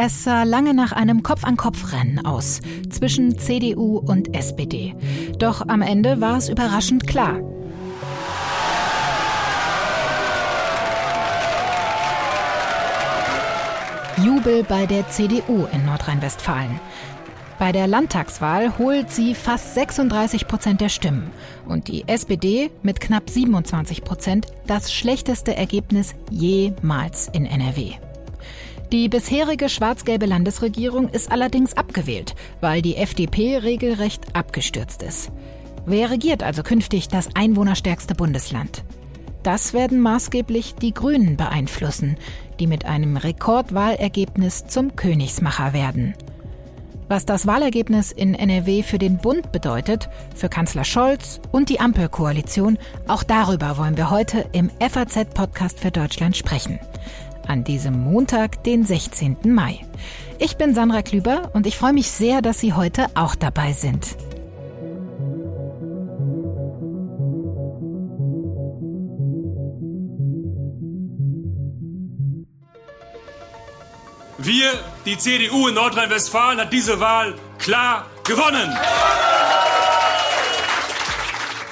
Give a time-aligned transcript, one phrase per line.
[0.00, 4.94] Es sah lange nach einem Kopf-an-Kopf-Rennen aus zwischen CDU und SPD.
[5.40, 7.40] Doch am Ende war es überraschend klar.
[14.24, 16.78] Jubel bei der CDU in Nordrhein-Westfalen.
[17.58, 21.32] Bei der Landtagswahl holt sie fast 36 Prozent der Stimmen
[21.66, 27.94] und die SPD mit knapp 27 Prozent das schlechteste Ergebnis jemals in NRW.
[28.92, 35.30] Die bisherige schwarz-gelbe Landesregierung ist allerdings abgewählt, weil die FDP regelrecht abgestürzt ist.
[35.84, 38.84] Wer regiert also künftig das einwohnerstärkste Bundesland?
[39.42, 42.16] Das werden maßgeblich die Grünen beeinflussen,
[42.60, 46.14] die mit einem Rekordwahlergebnis zum Königsmacher werden.
[47.08, 52.78] Was das Wahlergebnis in NRW für den Bund bedeutet, für Kanzler Scholz und die Ampelkoalition,
[53.06, 56.78] auch darüber wollen wir heute im FAZ-Podcast für Deutschland sprechen
[57.48, 59.38] an diesem Montag, den 16.
[59.44, 59.80] Mai.
[60.38, 64.16] Ich bin Sandra Klüber und ich freue mich sehr, dass Sie heute auch dabei sind.
[74.38, 74.70] Wir,
[75.04, 78.72] die CDU in Nordrhein-Westfalen, hat diese Wahl klar gewonnen.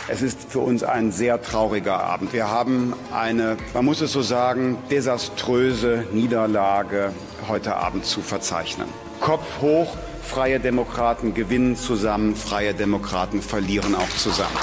[0.09, 2.33] Es ist für uns ein sehr trauriger Abend.
[2.33, 7.13] Wir haben eine, man muss es so sagen, desaströse Niederlage
[7.49, 8.87] heute Abend zu verzeichnen.
[9.21, 14.57] Kopf hoch, freie Demokraten gewinnen zusammen, freie Demokraten verlieren auch zusammen.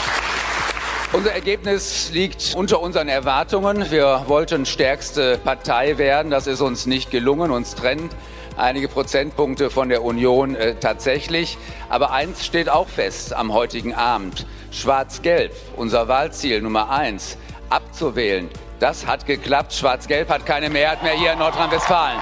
[1.11, 3.91] Unser Ergebnis liegt unter unseren Erwartungen.
[3.91, 6.31] Wir wollten stärkste Partei werden.
[6.31, 7.51] Das ist uns nicht gelungen.
[7.51, 8.09] Uns trennen
[8.55, 11.57] einige Prozentpunkte von der Union äh, tatsächlich.
[11.89, 14.45] Aber eins steht auch fest am heutigen Abend.
[14.73, 17.37] Schwarz-Gelb, unser Wahlziel Nummer eins,
[17.69, 18.49] abzuwählen.
[18.79, 19.71] Das hat geklappt.
[19.73, 22.19] Schwarz-Gelb hat keine Mehrheit mehr hier in Nordrhein-Westfalen.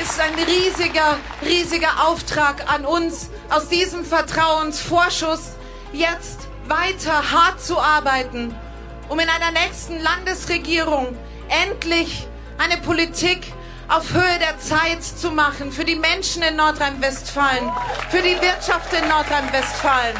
[0.00, 5.56] Es ist ein riesiger, riesiger Auftrag an uns, aus diesem Vertrauensvorschuss
[5.92, 8.54] jetzt weiter hart zu arbeiten,
[9.08, 11.16] um in einer nächsten Landesregierung
[11.48, 12.26] endlich
[12.58, 13.52] eine Politik
[13.90, 17.68] auf Höhe der Zeit zu machen für die Menschen in Nordrhein-Westfalen,
[18.08, 20.16] für die Wirtschaft in Nordrhein-Westfalen.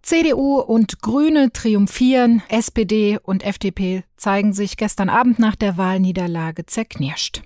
[0.00, 7.42] CDU und Grüne triumphieren, SPD und FDP zeigen sich gestern Abend nach der Wahlniederlage zerknirscht.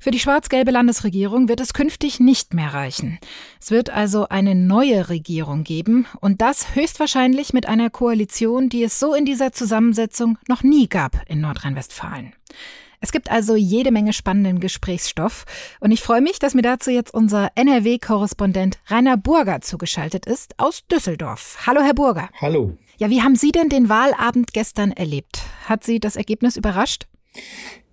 [0.00, 3.18] Für die schwarz-gelbe Landesregierung wird es künftig nicht mehr reichen.
[3.60, 9.00] Es wird also eine neue Regierung geben und das höchstwahrscheinlich mit einer Koalition, die es
[9.00, 12.32] so in dieser Zusammensetzung noch nie gab in Nordrhein-Westfalen.
[13.00, 15.46] Es gibt also jede Menge spannenden Gesprächsstoff
[15.80, 20.86] und ich freue mich, dass mir dazu jetzt unser NRW-Korrespondent Rainer Burger zugeschaltet ist aus
[20.86, 21.66] Düsseldorf.
[21.66, 22.28] Hallo, Herr Burger.
[22.40, 22.76] Hallo.
[22.98, 25.40] Ja, wie haben Sie denn den Wahlabend gestern erlebt?
[25.64, 27.06] Hat Sie das Ergebnis überrascht?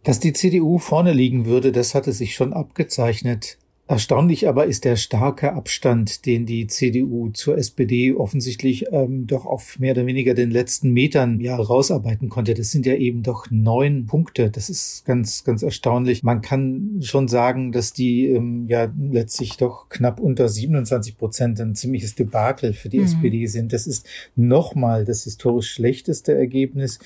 [0.03, 3.57] Dass die CDU vorne liegen würde, das hatte sich schon abgezeichnet.
[3.88, 9.78] Erstaunlich aber ist der starke Abstand, den die CDU zur SPD offensichtlich ähm, doch auf
[9.78, 12.56] mehr oder weniger den letzten Metern ja rausarbeiten konnte.
[12.56, 14.50] Das sind ja eben doch neun Punkte.
[14.50, 16.23] Das ist ganz, ganz erstaunlich.
[16.23, 21.75] Man kann schon sagen, dass die ähm, ja letztlich doch knapp unter 27 Prozent ein
[21.75, 23.06] ziemliches Debakel für die mhm.
[23.06, 23.72] SPD sind.
[23.72, 26.97] Das ist nochmal das historisch schlechteste Ergebnis.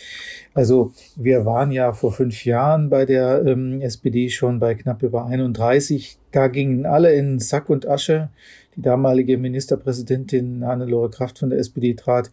[0.53, 5.25] Also wir waren ja vor fünf Jahren bei der ähm, SPD schon bei knapp über
[5.25, 8.29] 31 da gingen alle in Sack und Asche.
[8.75, 12.29] Die damalige Ministerpräsidentin Hannelore Kraft von der SPD trat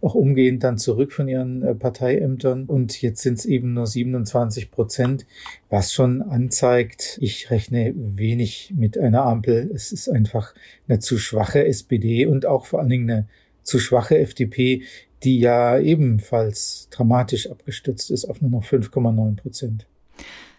[0.00, 4.70] auch umgehend dann zurück von ihren äh, Parteiämtern und jetzt sind es eben nur 27
[4.70, 5.26] Prozent,
[5.70, 9.70] was schon anzeigt, ich rechne wenig mit einer Ampel.
[9.74, 10.54] Es ist einfach
[10.88, 13.28] eine zu schwache SPD und auch vor allen Dingen eine
[13.62, 14.82] zu schwache FDP,
[15.22, 19.86] die ja ebenfalls dramatisch abgestürzt ist auf nur noch 5,9 Prozent.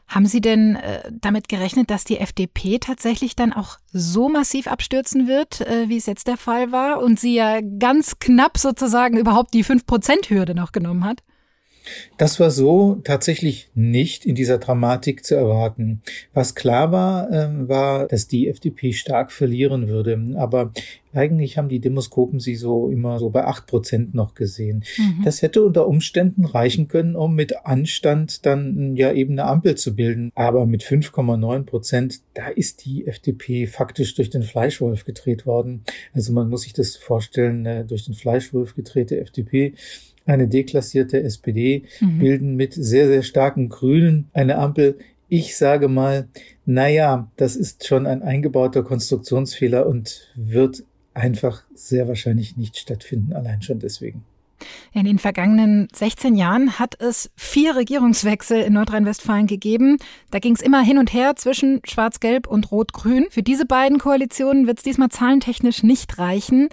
[0.08, 5.28] Haben Sie denn äh, damit gerechnet, dass die FDP tatsächlich dann auch so massiv abstürzen
[5.28, 9.54] wird, äh, wie es jetzt der Fall war und sie ja ganz knapp sozusagen überhaupt
[9.54, 11.24] die 5-Prozent-Hürde noch genommen hat?
[12.18, 16.02] Das war so tatsächlich nicht in dieser Dramatik zu erwarten.
[16.34, 20.20] Was klar war, äh, war, dass die FDP stark verlieren würde.
[20.38, 20.72] Aber
[21.16, 24.84] eigentlich haben die Demoskopen sie so immer so bei acht Prozent noch gesehen.
[24.98, 25.22] Mhm.
[25.24, 29.96] Das hätte unter Umständen reichen können, um mit Anstand dann ja eben eine Ampel zu
[29.96, 30.32] bilden.
[30.36, 35.84] Aber mit 5,9 Prozent, da ist die FDP faktisch durch den Fleischwolf gedreht worden.
[36.14, 39.74] Also man muss sich das vorstellen, äh, durch den Fleischwolf gedrehte FDP
[40.26, 42.20] eine deklassierte SPD, mhm.
[42.20, 44.98] bilden mit sehr, sehr starken Grünen eine Ampel.
[45.30, 46.28] Ich sage mal,
[46.66, 50.84] naja, das ist schon ein eingebauter Konstruktionsfehler und wird
[51.14, 54.24] einfach sehr wahrscheinlich nicht stattfinden, allein schon deswegen.
[54.94, 59.98] In den vergangenen 16 Jahren hat es vier Regierungswechsel in Nordrhein-Westfalen gegeben.
[60.32, 63.28] Da ging es immer hin und her zwischen Schwarz-Gelb und Rot-Grün.
[63.30, 66.70] Für diese beiden Koalitionen wird es diesmal zahlentechnisch nicht reichen.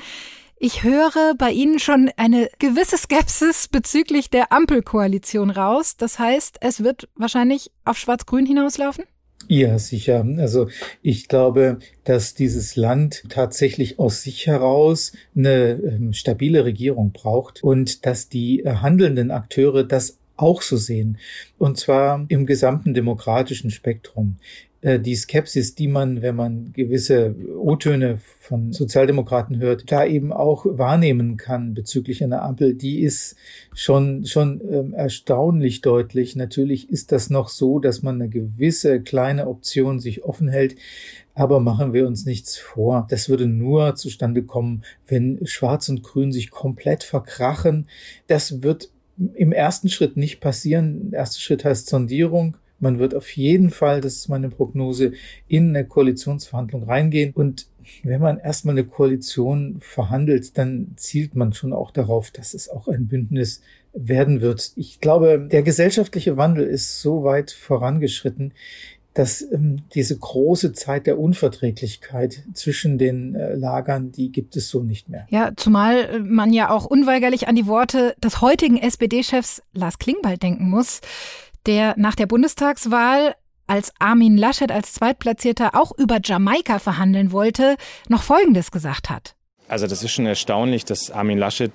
[0.64, 5.96] Ich höre bei Ihnen schon eine gewisse Skepsis bezüglich der Ampelkoalition raus.
[5.96, 9.02] Das heißt, es wird wahrscheinlich auf Schwarz-Grün hinauslaufen?
[9.48, 10.24] Ja, sicher.
[10.38, 10.68] Also
[11.02, 18.06] ich glaube, dass dieses Land tatsächlich aus sich heraus eine ähm, stabile Regierung braucht und
[18.06, 21.18] dass die äh, handelnden Akteure das auch so sehen.
[21.58, 24.36] Und zwar im gesamten demokratischen Spektrum.
[24.82, 30.66] Äh, die Skepsis, die man, wenn man gewisse O-Töne von Sozialdemokraten hört, da eben auch
[30.66, 33.36] wahrnehmen kann bezüglich einer Ampel, die ist
[33.72, 36.36] schon, schon ähm, erstaunlich deutlich.
[36.36, 40.76] Natürlich ist das noch so, dass man eine gewisse kleine Option sich offen hält.
[41.34, 43.06] Aber machen wir uns nichts vor.
[43.08, 47.86] Das würde nur zustande kommen, wenn Schwarz und Grün sich komplett verkrachen.
[48.26, 48.90] Das wird
[49.34, 51.10] im ersten Schritt nicht passieren.
[51.10, 52.58] Der erste Schritt heißt Sondierung.
[52.82, 55.12] Man wird auf jeden Fall, das ist meine Prognose,
[55.46, 57.32] in eine Koalitionsverhandlung reingehen.
[57.32, 57.68] Und
[58.02, 62.88] wenn man erstmal eine Koalition verhandelt, dann zielt man schon auch darauf, dass es auch
[62.88, 63.62] ein Bündnis
[63.92, 64.72] werden wird.
[64.74, 68.52] Ich glaube, der gesellschaftliche Wandel ist so weit vorangeschritten,
[69.14, 74.82] dass ähm, diese große Zeit der Unverträglichkeit zwischen den äh, Lagern, die gibt es so
[74.82, 75.26] nicht mehr.
[75.28, 80.38] Ja, zumal äh, man ja auch unweigerlich an die Worte des heutigen SPD-Chefs Lars Klingbeil
[80.38, 81.00] denken muss
[81.66, 83.34] der nach der Bundestagswahl
[83.66, 87.76] als Armin Laschet als Zweitplatzierter auch über Jamaika verhandeln wollte,
[88.08, 89.34] noch Folgendes gesagt hat.
[89.68, 91.72] Also das ist schon erstaunlich, dass Armin Laschet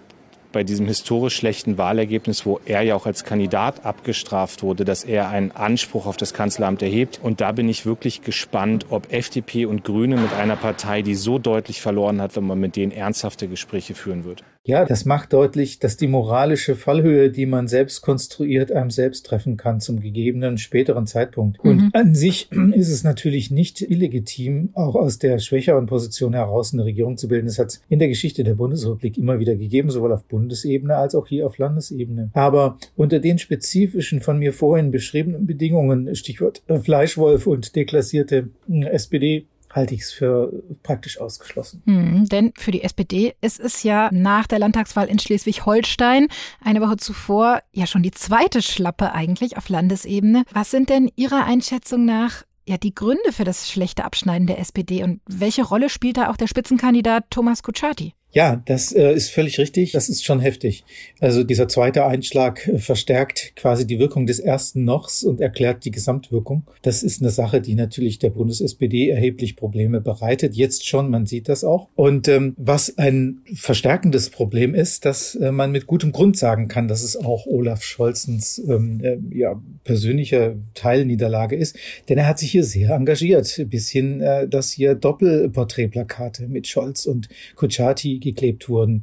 [0.52, 5.30] bei diesem historisch schlechten Wahlergebnis, wo er ja auch als Kandidat abgestraft wurde, dass er
[5.30, 7.20] einen Anspruch auf das Kanzleramt erhebt.
[7.22, 11.38] Und da bin ich wirklich gespannt, ob FDP und Grüne mit einer Partei, die so
[11.38, 14.44] deutlich verloren hat, wenn man mit denen ernsthafte Gespräche führen wird.
[14.68, 19.56] Ja, das macht deutlich, dass die moralische Fallhöhe, die man selbst konstruiert, einem selbst treffen
[19.56, 21.64] kann zum gegebenen späteren Zeitpunkt.
[21.64, 21.70] Mhm.
[21.70, 26.84] Und an sich ist es natürlich nicht illegitim, auch aus der schwächeren Position heraus eine
[26.84, 27.48] Regierung zu bilden.
[27.48, 31.28] Es hat in der Geschichte der Bundesrepublik immer wieder gegeben, sowohl auf Bundesebene als auch
[31.28, 32.32] hier auf Landesebene.
[32.34, 39.46] Aber unter den spezifischen von mir vorhin beschriebenen Bedingungen, Stichwort Fleischwolf und deklassierte SPD,
[39.78, 40.52] halte ich es für
[40.84, 41.82] praktisch ausgeschlossen.
[41.86, 46.28] Hm, denn für die SPD ist es ja nach der Landtagswahl in Schleswig-Holstein
[46.62, 50.44] eine Woche zuvor ja schon die zweite Schlappe eigentlich auf Landesebene.
[50.52, 55.04] Was sind denn Ihrer Einschätzung nach ja die Gründe für das schlechte Abschneiden der SPD
[55.04, 58.14] und welche Rolle spielt da auch der Spitzenkandidat Thomas Kutschaty?
[58.32, 59.94] Ja, das äh, ist völlig richtig.
[59.94, 60.84] Das ist schon heftig.
[61.20, 65.92] Also dieser zweite Einschlag äh, verstärkt quasi die Wirkung des ersten Nochs und erklärt die
[65.92, 66.64] Gesamtwirkung.
[66.82, 70.56] Das ist eine Sache, die natürlich der Bundes-SPD erheblich Probleme bereitet.
[70.56, 71.88] Jetzt schon, man sieht das auch.
[71.96, 76.90] Und ähm, was ein verstärkendes Problem ist, dass äh, man mit gutem Grund sagen kann,
[76.90, 81.76] dass es auch Olaf Scholzens ähm, äh, ja, persönlicher Teilniederlage ist.
[82.08, 83.66] Denn er hat sich hier sehr engagiert.
[83.70, 89.02] Bis hin, äh, dass hier Doppelporträtplakate mit Scholz und Kutschaty geklebt wurden.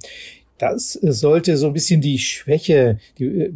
[0.59, 3.53] Das sollte so ein bisschen die Schwäche, die äh,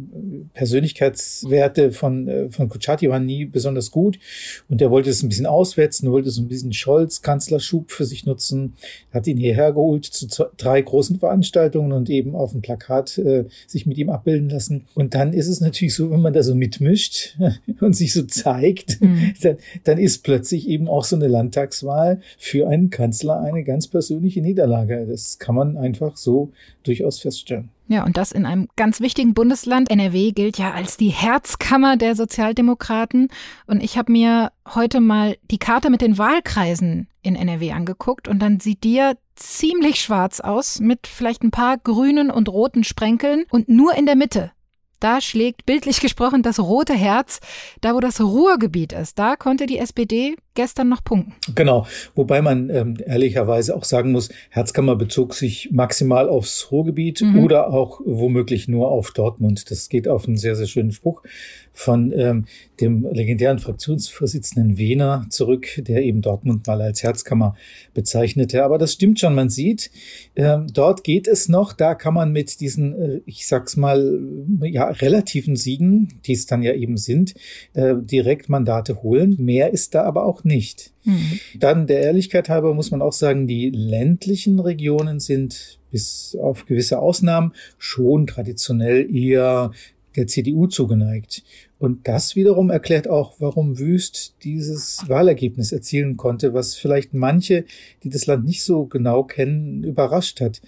[0.53, 4.19] Persönlichkeitswerte von, äh, von Kuchati waren nie besonders gut.
[4.67, 8.25] Und er wollte es ein bisschen auswetzen, wollte so ein bisschen Scholz, Kanzlerschub für sich
[8.25, 8.73] nutzen,
[9.13, 13.85] hat ihn hierher geholt zu drei großen Veranstaltungen und eben auf dem Plakat äh, sich
[13.85, 14.85] mit ihm abbilden lassen.
[14.93, 17.37] Und dann ist es natürlich so, wenn man da so mitmischt
[17.79, 19.33] und sich so zeigt, mhm.
[19.41, 24.41] dann, dann ist plötzlich eben auch so eine Landtagswahl für einen Kanzler eine ganz persönliche
[24.41, 25.05] Niederlage.
[25.07, 26.51] Das kann man einfach so
[26.89, 27.69] durchaus feststellen.
[27.87, 29.89] Ja, und das in einem ganz wichtigen Bundesland.
[29.89, 33.29] NRW gilt ja als die Herzkammer der Sozialdemokraten.
[33.65, 38.39] Und ich habe mir heute mal die Karte mit den Wahlkreisen in NRW angeguckt und
[38.39, 43.45] dann sieht die ja ziemlich schwarz aus mit vielleicht ein paar grünen und roten Sprenkeln
[43.49, 44.51] und nur in der Mitte
[44.99, 47.39] da schlägt bildlich gesprochen das rote Herz,
[47.81, 49.17] da wo das Ruhrgebiet ist.
[49.17, 51.33] Da konnte die SPD gestern noch punkten.
[51.55, 57.39] Genau, wobei man ähm, ehrlicherweise auch sagen muss, Herzkammer bezog sich maximal aufs Ruhrgebiet mhm.
[57.39, 59.71] oder auch womöglich nur auf Dortmund.
[59.71, 61.23] Das geht auf einen sehr, sehr schönen Spruch
[61.73, 62.45] von ähm,
[62.81, 67.55] dem legendären Fraktionsvorsitzenden Wehner zurück, der eben Dortmund mal als Herzkammer
[67.93, 68.63] bezeichnete.
[68.63, 69.91] Aber das stimmt schon, man sieht,
[70.35, 74.19] ähm, dort geht es noch, da kann man mit diesen, äh, ich sag's mal,
[74.61, 77.33] ja, relativen Siegen, die es dann ja eben sind,
[77.73, 79.35] äh, direkt Mandate holen.
[79.39, 80.91] Mehr ist da aber auch nicht.
[81.05, 81.39] Mhm.
[81.59, 86.99] Dann der Ehrlichkeit halber muss man auch sagen, die ländlichen Regionen sind bis auf gewisse
[86.99, 89.71] Ausnahmen schon traditionell eher
[90.15, 91.43] der CDU zugeneigt.
[91.77, 97.63] Und das wiederum erklärt auch, warum Wüst dieses Wahlergebnis erzielen konnte, was vielleicht manche,
[98.03, 100.61] die das Land nicht so genau kennen, überrascht hat.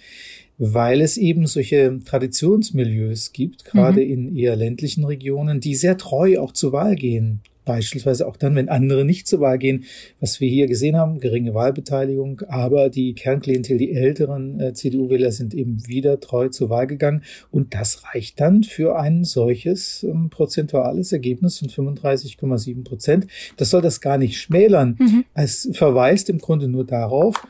[0.58, 4.12] weil es eben solche Traditionsmilieus gibt, gerade mhm.
[4.12, 7.40] in eher ländlichen Regionen, die sehr treu auch zur Wahl gehen.
[7.64, 9.84] Beispielsweise auch dann, wenn andere nicht zur Wahl gehen,
[10.20, 15.54] was wir hier gesehen haben, geringe Wahlbeteiligung, aber die Kernklientel, die älteren äh, CDU-Wähler sind
[15.54, 21.12] eben wieder treu zur Wahl gegangen und das reicht dann für ein solches ähm, prozentuales
[21.12, 23.26] Ergebnis von 35,7 Prozent.
[23.56, 24.96] Das soll das gar nicht schmälern.
[24.98, 25.24] Mhm.
[25.34, 27.46] Es verweist im Grunde nur darauf,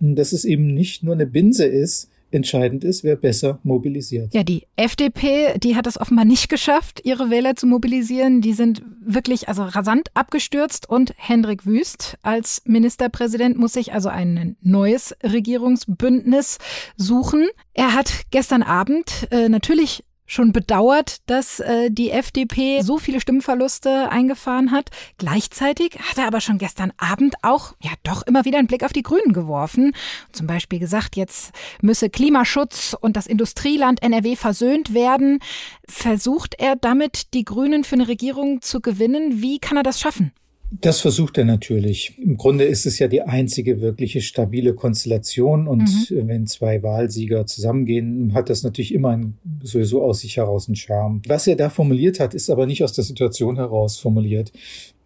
[0.00, 4.34] dass es eben nicht nur eine Binse ist, entscheidend ist, wer besser mobilisiert.
[4.34, 8.40] Ja, die FDP, die hat es offenbar nicht geschafft, ihre Wähler zu mobilisieren.
[8.40, 14.56] Die sind wirklich also rasant abgestürzt und Hendrik Wüst als Ministerpräsident muss sich also ein
[14.60, 16.58] neues Regierungsbündnis
[16.96, 17.48] suchen.
[17.72, 24.10] Er hat gestern Abend äh, natürlich schon bedauert, dass äh, die FDP so viele Stimmverluste
[24.10, 24.90] eingefahren hat.
[25.18, 28.92] Gleichzeitig hat er aber schon gestern Abend auch ja doch immer wieder einen Blick auf
[28.92, 29.92] die Grünen geworfen.
[30.32, 31.52] Zum Beispiel gesagt, jetzt
[31.82, 35.40] müsse Klimaschutz und das Industrieland NRW versöhnt werden.
[35.88, 39.42] Versucht er damit, die Grünen für eine Regierung zu gewinnen?
[39.42, 40.32] Wie kann er das schaffen?
[40.80, 42.18] Das versucht er natürlich.
[42.18, 46.28] Im Grunde ist es ja die einzige wirkliche stabile Konstellation und mhm.
[46.28, 51.22] wenn zwei Wahlsieger zusammengehen, hat das natürlich immer ein, sowieso aus sich heraus einen Charme.
[51.28, 54.52] Was er da formuliert hat, ist aber nicht aus der Situation heraus formuliert.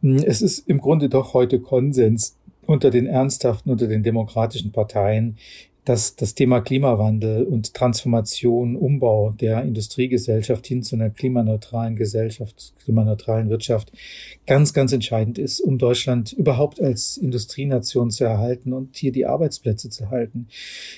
[0.03, 5.37] Es ist im Grunde doch heute Konsens unter den ernsthaften, unter den demokratischen Parteien,
[5.89, 13.49] dass das Thema Klimawandel und Transformation, Umbau der Industriegesellschaft hin zu einer klimaneutralen Gesellschaft, klimaneutralen
[13.49, 13.91] Wirtschaft
[14.47, 19.89] ganz, ganz entscheidend ist, um Deutschland überhaupt als Industrienation zu erhalten und hier die Arbeitsplätze
[19.89, 20.49] zu halten.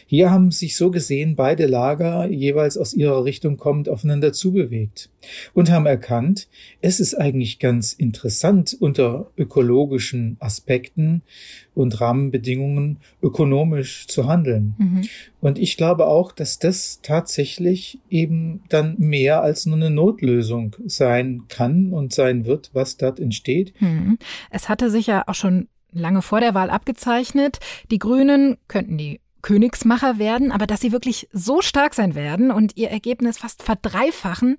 [0.07, 5.09] Hier haben sich so gesehen beide Lager jeweils aus ihrer Richtung kommend aufeinander zubewegt
[5.55, 6.49] und haben erkannt,
[6.81, 11.23] es ist eigentlich ganz interessant unter ökologischen Aspekten
[11.75, 14.75] und Rahmenbedingungen ökonomisch zu handeln.
[14.81, 15.03] Mhm.
[15.41, 21.43] Und ich glaube auch, dass das tatsächlich eben dann mehr als nur eine Notlösung sein
[21.49, 23.75] kann und sein wird, was dort entsteht.
[23.81, 24.19] Mhm.
[24.51, 27.59] Es hatte sich ja auch schon lange vor der Wahl abgezeichnet,
[27.91, 32.77] die Grünen könnten die Königsmacher werden, aber dass sie wirklich so stark sein werden und
[32.77, 34.57] ihr Ergebnis fast verdreifachen,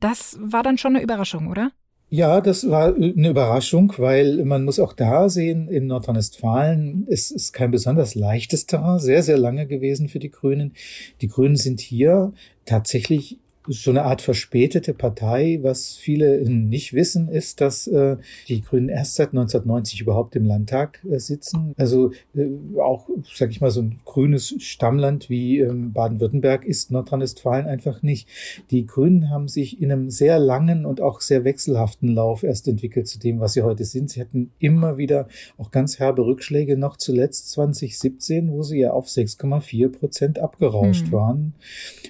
[0.00, 1.70] das war dann schon eine Überraschung, oder?
[2.12, 7.52] Ja, das war eine Überraschung, weil man muss auch da sehen, in Nordrhein-Westfalen ist es
[7.52, 10.72] kein besonders leichtes Terrain, sehr, sehr lange gewesen für die Grünen.
[11.20, 12.32] Die Grünen sind hier
[12.64, 13.38] tatsächlich
[13.70, 15.60] so eine Art verspätete Partei.
[15.62, 18.16] Was viele nicht wissen, ist, dass äh,
[18.48, 21.72] die Grünen erst seit 1990 überhaupt im Landtag äh, sitzen.
[21.76, 22.48] Also äh,
[22.80, 28.28] auch, sage ich mal, so ein grünes Stammland wie ähm, Baden-Württemberg ist Nordrhein-Westfalen einfach nicht.
[28.72, 33.06] Die Grünen haben sich in einem sehr langen und auch sehr wechselhaften Lauf erst entwickelt
[33.06, 34.10] zu dem, was sie heute sind.
[34.10, 39.06] Sie hatten immer wieder auch ganz herbe Rückschläge, noch zuletzt 2017, wo sie ja auf
[39.06, 41.12] 6,4 Prozent abgerauscht hm.
[41.12, 41.54] waren.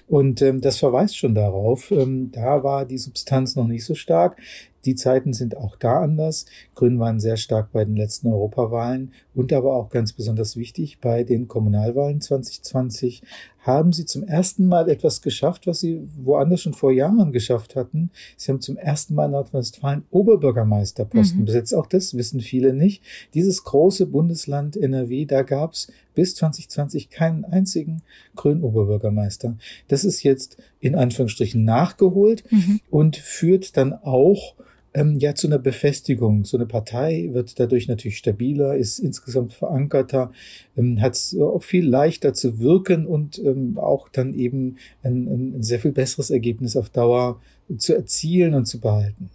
[0.08, 1.49] Und ähm, das verweist schon darauf.
[1.90, 4.36] Ähm, da war die Substanz noch nicht so stark.
[4.84, 6.46] Die Zeiten sind auch da anders.
[6.74, 11.24] Grünen waren sehr stark bei den letzten Europawahlen und aber auch ganz besonders wichtig bei
[11.24, 13.22] den Kommunalwahlen 2020
[13.60, 18.10] haben sie zum ersten Mal etwas geschafft, was sie woanders schon vor Jahren geschafft hatten.
[18.36, 21.44] Sie haben zum ersten Mal in Nordrhein-Westfalen Oberbürgermeisterposten mhm.
[21.46, 21.74] besetzt.
[21.74, 23.02] Auch das wissen viele nicht.
[23.32, 28.02] Dieses große Bundesland NRW, da gab es bis 2020 keinen einzigen
[28.36, 29.56] grünen Oberbürgermeister.
[29.88, 32.80] Das ist jetzt in Anführungsstrichen nachgeholt mhm.
[32.90, 34.54] und führt dann auch
[34.94, 36.44] ähm, ja zu einer Befestigung.
[36.44, 40.32] So eine Partei wird dadurch natürlich stabiler, ist insgesamt verankerter,
[40.76, 45.80] ähm, hat auch viel leichter zu wirken und ähm, auch dann eben ein, ein sehr
[45.80, 47.40] viel besseres Ergebnis auf Dauer
[47.76, 49.30] zu erzielen und zu behalten.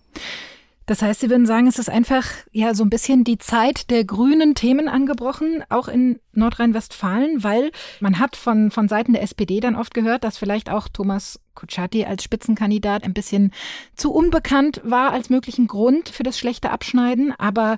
[0.87, 4.05] Das heißt, Sie würden sagen, es ist einfach ja so ein bisschen die Zeit der
[4.05, 9.75] grünen Themen angebrochen, auch in Nordrhein-Westfalen, weil man hat von, von Seiten der SPD dann
[9.75, 13.51] oft gehört, dass vielleicht auch Thomas Kutschaty als Spitzenkandidat ein bisschen
[13.95, 17.33] zu unbekannt war als möglichen Grund für das schlechte Abschneiden.
[17.35, 17.77] Aber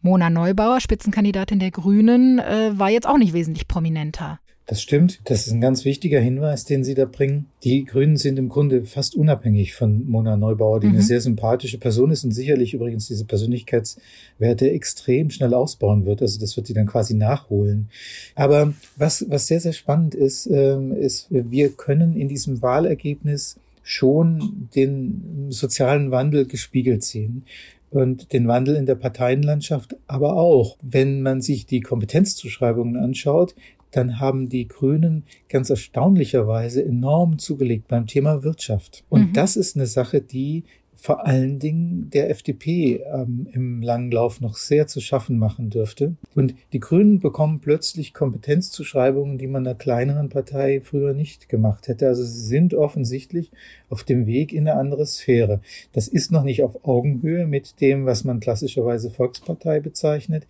[0.00, 4.38] Mona Neubauer, Spitzenkandidatin der Grünen, äh, war jetzt auch nicht wesentlich prominenter.
[4.68, 5.20] Das stimmt.
[5.22, 7.46] Das ist ein ganz wichtiger Hinweis, den Sie da bringen.
[7.62, 10.94] Die Grünen sind im Grunde fast unabhängig von Mona Neubauer, die mhm.
[10.94, 16.20] eine sehr sympathische Person ist und sicherlich übrigens diese Persönlichkeitswerte extrem schnell ausbauen wird.
[16.20, 17.90] Also das wird sie dann quasi nachholen.
[18.34, 24.68] Aber was, was sehr, sehr spannend ist, ähm, ist, wir können in diesem Wahlergebnis schon
[24.74, 27.44] den sozialen Wandel gespiegelt sehen
[27.90, 33.54] und den Wandel in der Parteienlandschaft, aber auch, wenn man sich die Kompetenzzuschreibungen anschaut,
[33.90, 39.04] dann haben die Grünen ganz erstaunlicherweise enorm zugelegt beim Thema Wirtschaft.
[39.08, 39.32] Und mhm.
[39.32, 40.64] das ist eine Sache, die
[40.96, 46.16] vor allen Dingen der FDP ähm, im langen Lauf noch sehr zu schaffen machen dürfte.
[46.34, 52.08] Und die Grünen bekommen plötzlich Kompetenzzuschreibungen, die man einer kleineren Partei früher nicht gemacht hätte.
[52.08, 53.52] Also sie sind offensichtlich
[53.90, 55.60] auf dem Weg in eine andere Sphäre.
[55.92, 60.46] Das ist noch nicht auf Augenhöhe mit dem, was man klassischerweise Volkspartei bezeichnet,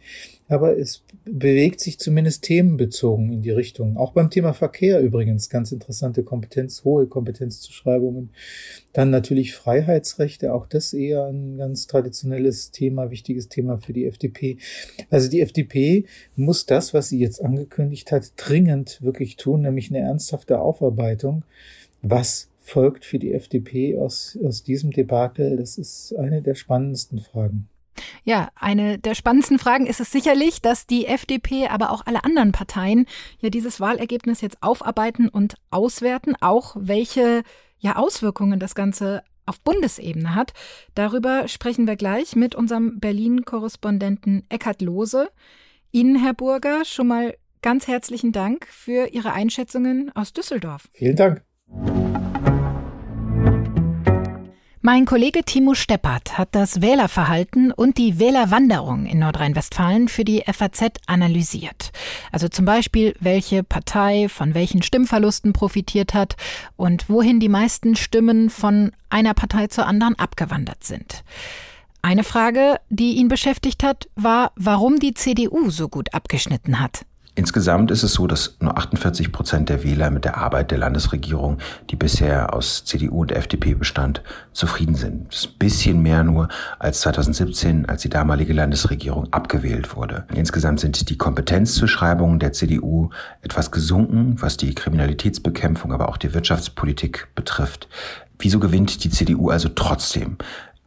[0.49, 3.97] aber es bewegt sich zumindest themenbezogen in die Richtung.
[3.97, 8.31] Auch beim Thema Verkehr übrigens ganz interessante Kompetenz, hohe Kompetenzzuschreibungen.
[8.93, 14.59] Dann natürlich Freiheitsrechte, auch das eher ein ganz traditionelles Thema, wichtiges Thema für die FDP.
[15.11, 16.05] Also die FDP
[16.37, 21.43] muss das, was sie jetzt angekündigt hat, dringend wirklich tun, nämlich eine ernsthafte Aufarbeitung.
[22.03, 25.57] Was folgt für die FDP aus, aus diesem Debakel?
[25.57, 27.69] Das ist eine der spannendsten Fragen.
[28.25, 32.53] Ja, eine der spannendsten Fragen ist es sicherlich, dass die FDP, aber auch alle anderen
[32.53, 33.07] Parteien
[33.41, 37.43] ja dieses Wahlergebnis jetzt aufarbeiten und auswerten, auch welche
[37.79, 40.53] ja Auswirkungen das Ganze auf Bundesebene hat.
[40.95, 45.31] Darüber sprechen wir gleich mit unserem Berlin-Korrespondenten Eckhard Lose.
[45.93, 50.89] Ihnen, Herr Burger, schon mal ganz herzlichen Dank für Ihre Einschätzungen aus Düsseldorf.
[50.93, 51.45] Vielen Dank.
[54.87, 61.01] Mein Kollege Timo Steppert hat das Wählerverhalten und die Wählerwanderung in Nordrhein-Westfalen für die FAZ
[61.09, 61.91] analysiert.
[62.31, 66.37] Also zum Beispiel, welche Partei von welchen Stimmverlusten profitiert hat
[66.77, 71.25] und wohin die meisten Stimmen von einer Partei zur anderen abgewandert sind.
[72.01, 77.05] Eine Frage, die ihn beschäftigt hat, war, warum die CDU so gut abgeschnitten hat.
[77.39, 81.59] Insgesamt ist es so, dass nur 48 Prozent der Wähler mit der Arbeit der Landesregierung,
[81.91, 85.29] die bisher aus CDU und FDP bestand, zufrieden sind.
[85.29, 90.25] Das ist ein bisschen mehr nur als 2017, als die damalige Landesregierung abgewählt wurde.
[90.35, 93.11] Insgesamt sind die Kompetenzzuschreibungen der CDU
[93.43, 97.87] etwas gesunken, was die Kriminalitätsbekämpfung, aber auch die Wirtschaftspolitik betrifft.
[98.39, 100.39] Wieso gewinnt die CDU also trotzdem?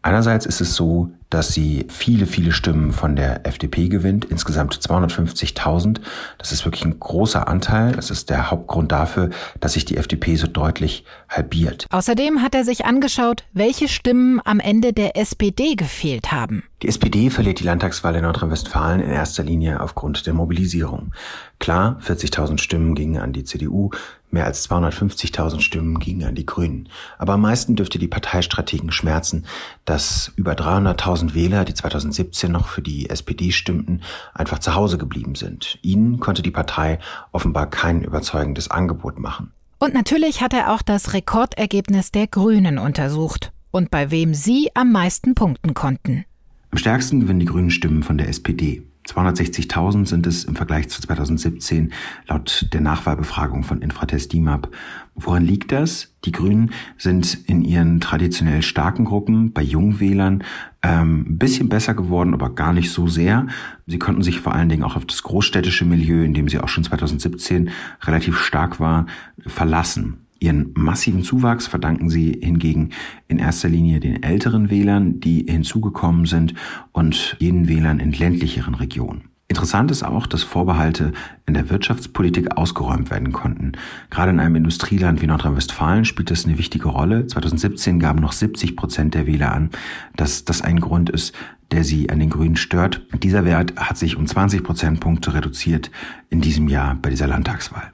[0.02, 6.00] Einerseits ist es so, dass sie viele, viele Stimmen von der FDP gewinnt, insgesamt 250.000.
[6.38, 7.92] Das ist wirklich ein großer Anteil.
[7.92, 11.86] Das ist der Hauptgrund dafür, dass sich die FDP so deutlich halbiert.
[11.92, 16.64] Außerdem hat er sich angeschaut, welche Stimmen am Ende der SPD gefehlt haben.
[16.82, 21.12] Die SPD verliert die Landtagswahl in Nordrhein-Westfalen in erster Linie aufgrund der Mobilisierung.
[21.60, 23.92] Klar, 40.000 Stimmen gingen an die CDU,
[24.32, 26.88] mehr als 250.000 Stimmen gingen an die Grünen.
[27.18, 29.46] Aber am meisten dürfte die Parteistrategen schmerzen,
[29.84, 34.02] dass über 300.000 Wähler, die 2017 noch für die SPD stimmten,
[34.34, 35.78] einfach zu Hause geblieben sind.
[35.82, 37.00] Ihnen konnte die Partei
[37.32, 39.52] offenbar kein überzeugendes Angebot machen.
[39.78, 44.92] Und natürlich hat er auch das Rekordergebnis der Grünen untersucht und bei wem sie am
[44.92, 46.26] meisten punkten konnten.
[46.72, 48.84] Am stärksten gewinnen die Grünen Stimmen von der SPD.
[49.10, 51.92] 260.000 sind es im Vergleich zu 2017
[52.28, 54.70] laut der Nachwahlbefragung von Infratest DIMAP.
[55.16, 56.14] Woran liegt das?
[56.26, 60.44] Die Grünen sind in ihren traditionell starken Gruppen bei Jungwählern
[60.84, 63.48] ähm, ein bisschen besser geworden, aber gar nicht so sehr.
[63.88, 66.70] Sie konnten sich vor allen Dingen auch auf das großstädtische Milieu, in dem sie auch
[66.70, 67.72] schon 2017
[68.04, 69.08] relativ stark war,
[69.46, 70.26] verlassen.
[70.40, 72.92] Ihren massiven Zuwachs verdanken sie hingegen
[73.28, 76.54] in erster Linie den älteren Wählern, die hinzugekommen sind
[76.92, 79.30] und jenen Wählern in ländlicheren Regionen.
[79.50, 81.12] Interessant ist auch, dass Vorbehalte
[81.48, 83.72] in der Wirtschaftspolitik ausgeräumt werden konnten.
[84.12, 87.26] Gerade in einem Industrieland wie Nordrhein-Westfalen spielt das eine wichtige Rolle.
[87.26, 89.72] 2017 gaben noch 70 Prozent der Wähler an,
[90.16, 91.34] dass das ein Grund ist,
[91.72, 93.02] der sie an den Grünen stört.
[93.24, 95.90] Dieser Wert hat sich um 20 Prozentpunkte reduziert
[96.30, 97.92] in diesem Jahr bei dieser Landtagswahl.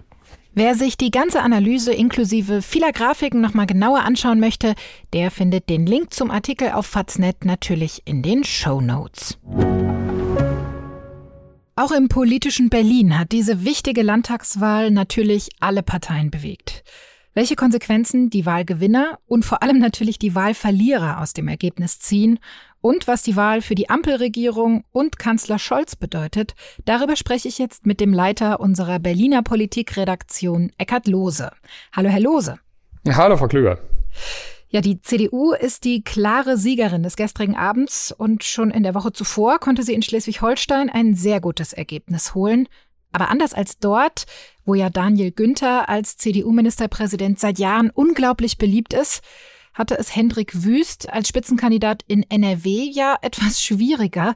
[0.57, 4.73] Wer sich die ganze Analyse inklusive vieler Grafiken nochmal genauer anschauen möchte,
[5.11, 9.37] der findet den Link zum Artikel auf Faznet natürlich in den Show Notes.
[11.75, 16.85] Auch im politischen Berlin hat diese wichtige Landtagswahl natürlich alle Parteien bewegt.
[17.33, 22.39] Welche Konsequenzen die Wahlgewinner und vor allem natürlich die Wahlverlierer aus dem Ergebnis ziehen
[22.85, 26.53] und was die Wahl für die Ampelregierung und Kanzler Scholz bedeutet,
[26.85, 31.49] darüber spreche ich jetzt mit dem Leiter unserer Berliner Politikredaktion, Eckhard Lose.
[31.93, 32.59] Hallo, Herr Lose.
[33.03, 33.79] Ja, hallo, Frau Klüger.
[34.69, 39.11] Ja, die CDU ist die klare Siegerin des gestrigen Abends und schon in der Woche
[39.11, 42.67] zuvor konnte sie in Schleswig-Holstein ein sehr gutes Ergebnis holen.
[43.11, 44.25] Aber anders als dort,
[44.63, 49.23] wo ja Daniel Günther als CDU-Ministerpräsident seit Jahren unglaublich beliebt ist,
[49.75, 54.33] hatte es Hendrik Wüst als Spitzenkandidat in NRW ja etwas schwieriger.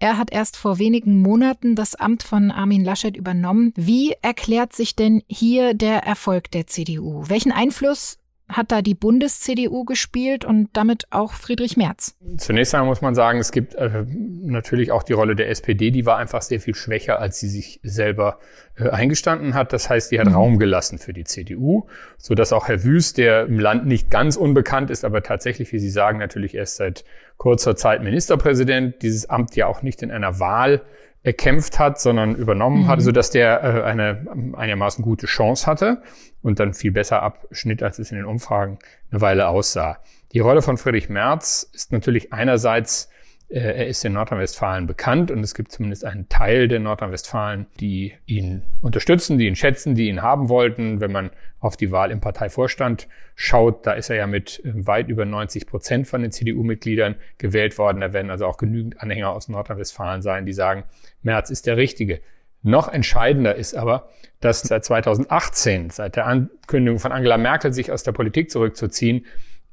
[0.00, 3.72] Er hat erst vor wenigen Monaten das Amt von Armin Laschet übernommen.
[3.76, 7.24] Wie erklärt sich denn hier der Erfolg der CDU?
[7.28, 8.18] Welchen Einfluss
[8.48, 12.16] hat da die Bundes-CDU gespielt und damit auch Friedrich Merz?
[12.38, 14.04] Zunächst einmal muss man sagen, es gibt äh,
[14.42, 17.80] natürlich auch die Rolle der SPD, die war einfach sehr viel schwächer, als sie sich
[17.82, 18.38] selber
[18.76, 19.72] äh, eingestanden hat.
[19.72, 20.34] Das heißt, die hat mhm.
[20.34, 24.36] Raum gelassen für die CDU, so dass auch Herr Wüst, der im Land nicht ganz
[24.36, 27.04] unbekannt ist, aber tatsächlich, wie Sie sagen, natürlich erst seit
[27.36, 30.82] kurzer Zeit Ministerpräsident, dieses Amt ja auch nicht in einer Wahl
[31.22, 32.88] erkämpft hat, sondern übernommen mhm.
[32.88, 36.02] hat, so dass der äh, eine einigermaßen gute Chance hatte
[36.42, 38.78] und dann viel besser abschnitt, als es in den Umfragen
[39.10, 39.98] eine Weile aussah.
[40.32, 43.10] Die Rolle von Friedrich Merz ist natürlich einerseits
[43.48, 48.12] äh, er ist in Nordrhein-Westfalen bekannt und es gibt zumindest einen Teil der Nordrhein-Westfalen, die
[48.26, 51.00] ihn unterstützen, die ihn schätzen, die ihn haben wollten.
[51.00, 55.08] Wenn man auf die Wahl im Parteivorstand schaut, da ist er ja mit äh, weit
[55.08, 58.00] über 90 Prozent von den CDU-Mitgliedern gewählt worden.
[58.00, 60.84] Da werden also auch genügend Anhänger aus Nordrhein-Westfalen sein, die sagen,
[61.22, 62.20] Merz ist der Richtige.
[62.62, 64.08] Noch entscheidender ist aber,
[64.40, 69.26] dass seit 2018, seit der Ankündigung von Angela Merkel, sich aus der Politik zurückzuziehen,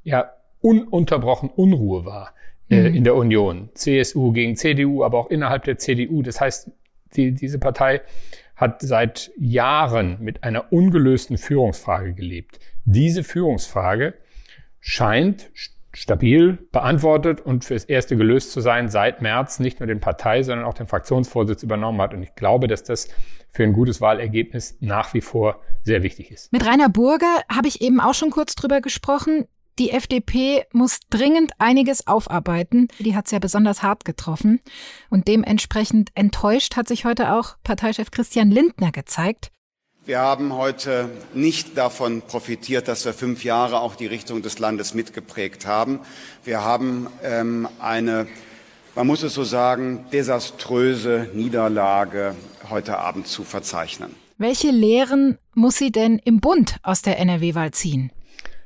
[0.04, 2.34] ja ununterbrochen Unruhe war
[2.70, 2.96] äh, mhm.
[2.96, 3.70] in der Union.
[3.74, 6.22] CSU gegen CDU, aber auch innerhalb der CDU.
[6.24, 6.72] Das heißt,
[7.16, 8.02] die, diese Partei
[8.56, 12.60] hat seit Jahren mit einer ungelösten Führungsfrage gelebt.
[12.86, 14.16] Diese Führungsfrage
[14.80, 15.50] scheint
[15.96, 20.66] stabil beantwortet und fürs Erste gelöst zu sein, seit März nicht nur den Partei, sondern
[20.66, 22.14] auch den Fraktionsvorsitz übernommen hat.
[22.14, 23.10] Und ich glaube, dass das
[23.52, 26.52] für ein gutes Wahlergebnis nach wie vor sehr wichtig ist.
[26.52, 29.46] Mit Rainer Burger habe ich eben auch schon kurz drüber gesprochen.
[29.80, 32.88] Die FDP muss dringend einiges aufarbeiten.
[33.00, 34.62] Die hat es ja besonders hart getroffen.
[35.10, 39.52] Und dementsprechend enttäuscht hat sich heute auch Parteichef Christian Lindner gezeigt.
[40.06, 44.94] Wir haben heute nicht davon profitiert, dass wir fünf Jahre auch die Richtung des Landes
[44.94, 46.00] mitgeprägt haben.
[46.44, 48.28] Wir haben ähm, eine,
[48.94, 52.36] man muss es so sagen, desaströse Niederlage
[52.70, 54.12] heute Abend zu verzeichnen.
[54.38, 58.12] Welche Lehren muss sie denn im Bund aus der NRW-Wahl ziehen?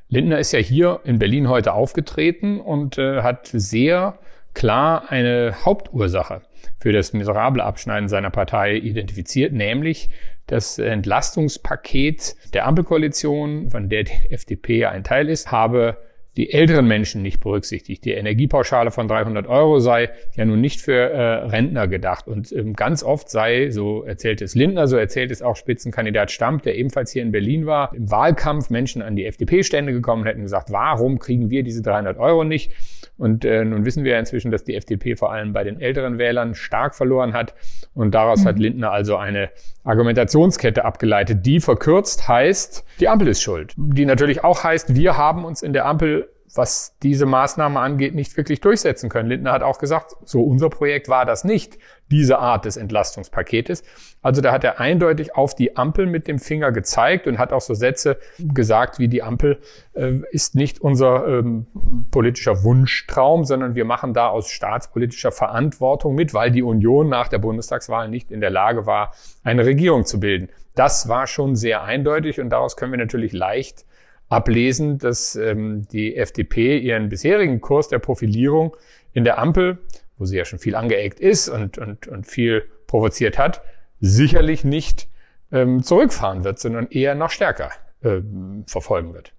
[0.10, 4.19] Lindner ist ja hier in Berlin heute aufgetreten und äh, hat sehr
[4.54, 6.41] klar eine Hauptursache
[6.82, 10.10] für das miserable Abschneiden seiner Partei identifiziert, nämlich
[10.49, 15.97] das Entlastungspaket der Ampelkoalition, von der die FDP ein Teil ist, habe
[16.39, 18.06] die älteren Menschen nicht berücksichtigt.
[18.06, 22.30] Die Energiepauschale von 300 Euro sei ja nun nicht für äh, Rentner gedacht.
[22.30, 26.63] Und ähm, ganz oft sei, so erzählt es Lindner, so erzählt es auch Spitzenkandidat Stamp,
[26.63, 30.43] der ebenfalls hier in Berlin war, im Wahlkampf Menschen an die FDP-Stände gekommen und hätten
[30.43, 32.71] gesagt, warum kriegen wir diese 300 Euro nicht?
[33.17, 36.17] Und äh, nun wissen wir ja inzwischen, dass die FDP vor allem bei den älteren
[36.19, 37.54] Wählern stark verloren hat.
[37.93, 38.45] Und daraus mhm.
[38.45, 39.49] hat Lindner also eine
[39.84, 43.73] Argumentationskette abgeleitet, die verkürzt heißt, die Ampel ist schuld.
[43.75, 48.35] Die natürlich auch heißt, wir haben uns in der Ampel was diese Maßnahme angeht, nicht
[48.38, 49.29] wirklich durchsetzen können.
[49.29, 51.77] Lindner hat auch gesagt, so unser Projekt war das nicht,
[52.09, 53.83] diese Art des Entlastungspaketes.
[54.21, 57.62] Also da hat er eindeutig auf die Ampel mit dem Finger gezeigt und hat auch
[57.62, 59.59] so Sätze gesagt wie die Ampel
[59.93, 61.67] äh, ist nicht unser ähm,
[62.12, 67.38] politischer Wunschtraum, sondern wir machen da aus staatspolitischer Verantwortung mit, weil die Union nach der
[67.38, 70.49] Bundestagswahl nicht in der Lage war, eine Regierung zu bilden.
[70.75, 73.85] Das war schon sehr eindeutig und daraus können wir natürlich leicht
[74.29, 78.77] ablesen, dass ähm, die FDP ihren bisherigen Kurs der Profilierung
[79.13, 79.79] in der Ampel,
[80.17, 83.61] wo sie ja schon viel angeeckt ist und, und, und viel provoziert hat,
[83.99, 85.07] sicherlich nicht
[85.51, 87.71] ähm, zurückfahren wird, sondern eher noch stärker
[88.03, 89.33] ähm, verfolgen wird.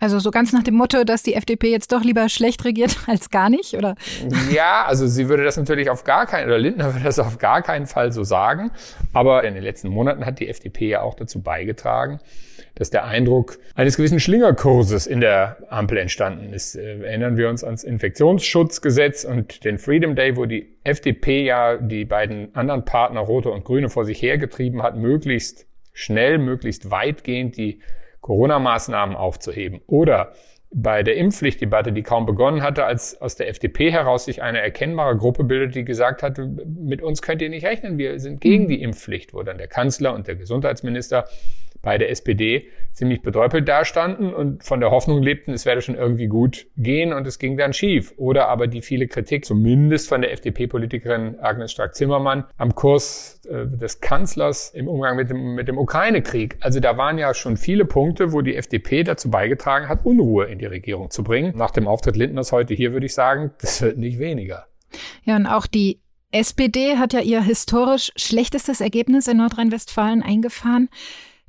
[0.00, 3.30] Also so ganz nach dem Motto, dass die FDP jetzt doch lieber schlecht regiert als
[3.30, 3.96] gar nicht, oder?
[4.52, 7.62] Ja, also sie würde das natürlich auf gar keinen, oder Lindner würde das auf gar
[7.62, 8.70] keinen Fall so sagen.
[9.12, 12.20] Aber in den letzten Monaten hat die FDP ja auch dazu beigetragen,
[12.78, 16.76] dass der Eindruck eines gewissen Schlingerkurses in der Ampel entstanden ist.
[16.76, 22.04] Äh, erinnern wir uns ans Infektionsschutzgesetz und den Freedom Day, wo die FDP ja die
[22.04, 27.80] beiden anderen Partner, Rote und Grüne, vor sich hergetrieben hat, möglichst schnell, möglichst weitgehend die
[28.20, 29.80] Corona-Maßnahmen aufzuheben.
[29.88, 30.32] Oder
[30.70, 35.16] bei der Impfpflichtdebatte, die kaum begonnen hatte, als aus der FDP heraus sich eine erkennbare
[35.16, 38.68] Gruppe bildet, die gesagt hat, mit uns könnt ihr nicht rechnen, wir sind gegen mhm.
[38.68, 41.24] die Impfpflicht, wo dann der Kanzler und der Gesundheitsminister
[41.88, 46.26] bei der SPD ziemlich bedräupelt dastanden und von der Hoffnung lebten, es werde schon irgendwie
[46.26, 48.12] gut gehen und es ging dann schief.
[48.18, 54.02] Oder aber die viele Kritik, zumindest von der FDP-Politikerin Agnes Strack-Zimmermann, am Kurs äh, des
[54.02, 56.58] Kanzlers im Umgang mit dem, mit dem Ukraine-Krieg.
[56.60, 60.58] Also da waren ja schon viele Punkte, wo die FDP dazu beigetragen hat, Unruhe in
[60.58, 61.56] die Regierung zu bringen.
[61.56, 64.66] Nach dem Auftritt Lindners heute hier würde ich sagen, das wird nicht weniger.
[65.24, 66.00] Ja, und auch die
[66.32, 70.90] SPD hat ja ihr historisch schlechtestes Ergebnis in Nordrhein-Westfalen eingefahren.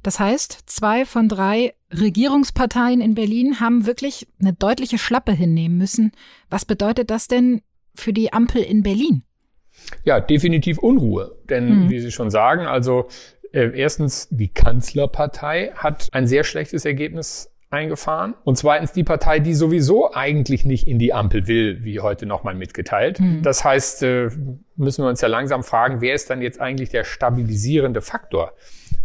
[0.04, 6.12] Das heißt, zwei von drei Regierungsparteien in Berlin haben wirklich eine deutliche Schlappe hinnehmen müssen.
[6.50, 7.62] Was bedeutet das denn
[7.96, 9.24] für die Ampel in Berlin?
[10.04, 11.38] Ja, definitiv Unruhe.
[11.50, 11.90] Denn, mhm.
[11.90, 13.08] wie Sie schon sagen, also
[13.52, 18.34] äh, erstens, die Kanzlerpartei hat ein sehr schlechtes Ergebnis eingefahren.
[18.44, 22.56] Und zweitens die Partei, die sowieso eigentlich nicht in die Ampel will, wie heute nochmal
[22.56, 23.20] mitgeteilt.
[23.20, 23.44] Mhm.
[23.44, 24.30] Das heißt, äh,
[24.76, 28.54] müssen wir uns ja langsam fragen, wer ist dann jetzt eigentlich der stabilisierende Faktor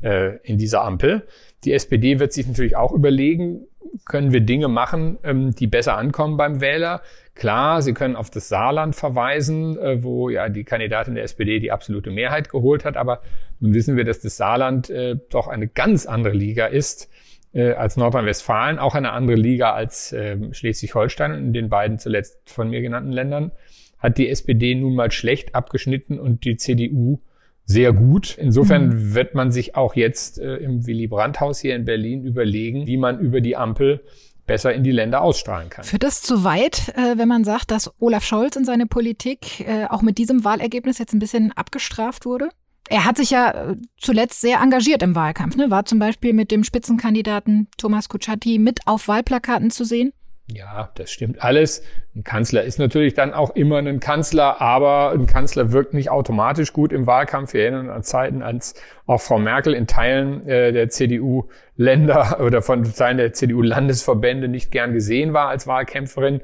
[0.03, 1.27] äh, in dieser Ampel?
[1.65, 3.67] Die SPD wird sich natürlich auch überlegen,
[4.07, 7.03] können wir Dinge machen, ähm, die besser ankommen beim Wähler?
[7.35, 11.71] Klar, Sie können auf das Saarland verweisen, äh, wo ja die Kandidatin der SPD die
[11.71, 12.97] absolute Mehrheit geholt hat.
[12.97, 13.21] Aber
[13.61, 14.93] nun wissen wir, dass das Saarland
[15.31, 17.09] doch eine ganz andere Liga ist
[17.55, 22.51] äh, als Nordrhein-Westfalen, auch eine andere Liga als äh, Schleswig-Holstein und in den beiden zuletzt
[22.51, 23.53] von mir genannten Ländern
[23.99, 27.21] hat die SPD nun mal schlecht abgeschnitten und die CDU
[27.65, 28.37] sehr gut.
[28.37, 29.15] Insofern mhm.
[29.15, 33.19] wird man sich auch jetzt äh, im Willy Brandt-Haus hier in Berlin überlegen, wie man
[33.19, 34.05] über die Ampel
[34.47, 35.85] besser in die Länder ausstrahlen kann.
[35.85, 39.87] Führt das zu weit, äh, wenn man sagt, dass Olaf Scholz in seine Politik äh,
[39.89, 42.51] auch mit diesem Wahlergebnis jetzt ein bisschen abgestraft wurde?
[42.89, 45.71] Er hat sich ja äh, zuletzt sehr engagiert im Wahlkampf, ne?
[45.71, 50.13] war zum Beispiel mit dem Spitzenkandidaten Thomas Kutschaty mit auf Wahlplakaten zu sehen.
[50.53, 51.83] Ja, das stimmt alles.
[52.15, 56.75] Ein Kanzler ist natürlich dann auch immer ein Kanzler, aber ein Kanzler wirkt nicht automatisch
[56.75, 57.55] gut im Wahlkampf.
[57.55, 58.75] Wir erinnern an Zeiten, als
[59.07, 64.93] auch Frau Merkel in Teilen äh, der CDU-Länder oder von Teilen der CDU-Landesverbände nicht gern
[64.93, 66.43] gesehen war als Wahlkämpferin.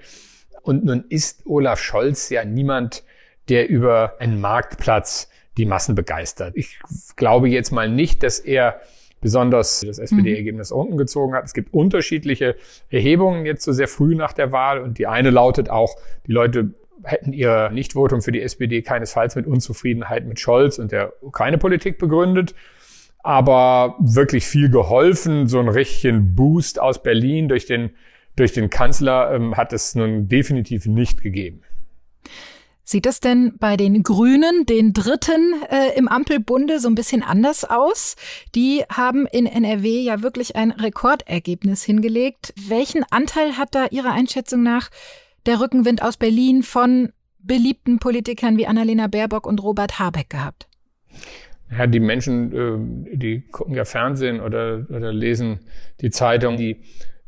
[0.63, 3.05] Und nun ist Olaf Scholz ja niemand,
[3.51, 6.57] der über einen Marktplatz die Massen begeistert.
[6.57, 6.79] Ich
[7.17, 8.81] glaube jetzt mal nicht, dass er
[9.21, 10.77] besonders das SPD-Ergebnis mhm.
[10.77, 11.45] unten gezogen hat.
[11.45, 12.57] Es gibt unterschiedliche
[12.89, 15.95] Erhebungen jetzt so sehr früh nach der Wahl und die eine lautet auch,
[16.27, 21.13] die Leute hätten ihr Nichtvotum für die SPD keinesfalls mit Unzufriedenheit mit Scholz und der
[21.23, 22.55] Ukraine-Politik begründet.
[23.23, 27.91] Aber wirklich viel geholfen, so ein richtigen Boost aus Berlin durch den,
[28.37, 31.63] durch den Kanzler ähm, hat es nun definitiv nicht gegeben.
[32.91, 37.63] Sieht das denn bei den Grünen, den Dritten äh, im Ampelbunde, so ein bisschen anders
[37.63, 38.17] aus?
[38.57, 42.53] Die haben in NRW ja wirklich ein Rekordergebnis hingelegt.
[42.67, 44.91] Welchen Anteil hat da Ihrer Einschätzung nach
[45.47, 50.67] der Rückenwind aus Berlin von beliebten Politikern wie Annalena Baerbock und Robert Habeck gehabt?
[51.71, 55.61] Ja, die Menschen, äh, die gucken ja Fernsehen oder, oder lesen
[56.01, 56.81] die Zeitung, die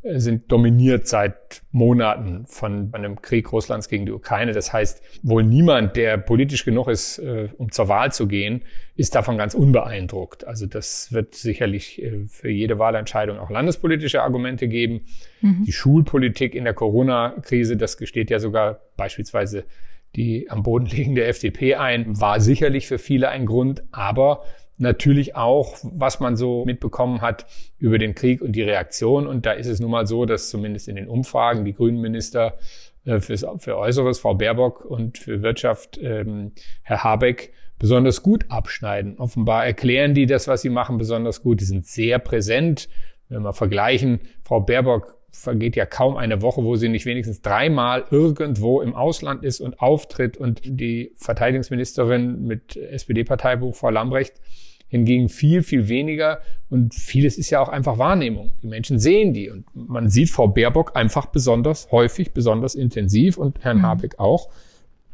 [0.05, 4.53] sind dominiert seit Monaten von einem Krieg Russlands gegen die Ukraine.
[4.53, 8.63] Das heißt, wohl niemand, der politisch genug ist, äh, um zur Wahl zu gehen,
[8.97, 10.45] ist davon ganz unbeeindruckt.
[10.45, 15.03] Also das wird sicherlich äh, für jede Wahlentscheidung auch landespolitische Argumente geben.
[15.41, 15.65] Mhm.
[15.67, 19.65] Die Schulpolitik in der Corona-Krise, das gesteht ja sogar beispielsweise
[20.17, 24.45] die am Boden liegende FDP ein, war sicherlich für viele ein Grund, aber
[24.83, 27.47] natürlich auch, was man so mitbekommen hat
[27.79, 29.27] über den Krieg und die Reaktion.
[29.27, 32.59] Und da ist es nun mal so, dass zumindest in den Umfragen die Grünen Minister
[33.05, 39.19] äh, fürs, für Äußeres, Frau Baerbock und für Wirtschaft, ähm, Herr Habeck, besonders gut abschneiden.
[39.19, 41.61] Offenbar erklären die das, was sie machen, besonders gut.
[41.61, 42.89] Die sind sehr präsent.
[43.29, 48.05] Wenn wir vergleichen, Frau Baerbock vergeht ja kaum eine Woche, wo sie nicht wenigstens dreimal
[48.11, 50.37] irgendwo im Ausland ist und auftritt.
[50.37, 54.35] Und die Verteidigungsministerin mit SPD-Parteibuch, Frau Lambrecht,
[54.93, 56.41] hingegen viel, viel weniger.
[56.69, 58.53] Und vieles ist ja auch einfach Wahrnehmung.
[58.63, 59.51] Die Menschen sehen die.
[59.51, 63.83] Und man sieht Frau Baerbock einfach besonders häufig, besonders intensiv und Herrn mhm.
[63.83, 64.51] Habeck auch.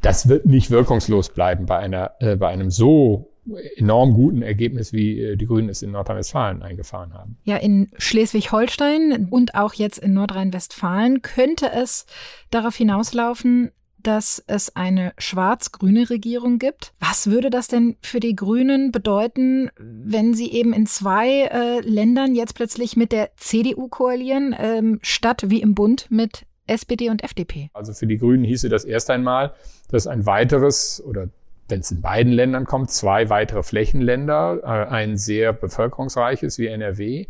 [0.03, 3.31] Das wird nicht wirkungslos bleiben bei einer, äh, bei einem so
[3.77, 7.39] enorm guten Ergebnis, wie äh, die Grünen es in Nordrhein-Westfalen eingefahren haben.
[7.45, 12.07] Ja, in Schleswig-Holstein und auch jetzt in Nordrhein-Westfalen könnte es
[12.51, 13.71] darauf hinauslaufen,
[14.03, 16.93] dass es eine schwarz-grüne Regierung gibt.
[17.01, 22.35] Was würde das denn für die Grünen bedeuten, wenn sie eben in zwei äh, Ländern
[22.35, 27.71] jetzt plötzlich mit der CDU koalieren, ähm, statt wie im Bund mit SPD und FDP?
[27.73, 29.53] Also für die Grünen hieße das erst einmal,
[29.91, 31.29] dass ein weiteres oder
[31.69, 37.27] wenn es in beiden Ländern kommt, zwei weitere Flächenländer, äh, ein sehr bevölkerungsreiches wie NRW,